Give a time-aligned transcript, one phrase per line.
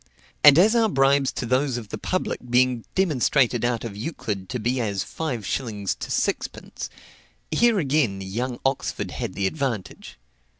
[0.43, 4.57] And as our bribes to those of the public being demonstrated out of Euclid to
[4.57, 6.89] be as five shillings to sixpence,
[7.51, 10.17] here again young Oxford had the advantage.